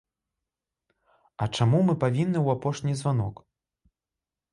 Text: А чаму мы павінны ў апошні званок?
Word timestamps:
А 1.45 1.47
чаму 1.57 1.81
мы 1.89 1.95
павінны 2.05 2.39
ў 2.41 2.47
апошні 2.57 2.93
званок? 3.03 3.35